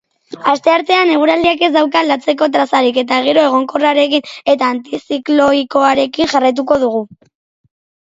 [0.51, 4.27] Asteartean eguraldiak ez dauka aldatzeko trazarik eta giro egonkorrarekin
[4.57, 7.09] eta antizikloikoarekin jarraituko dugu.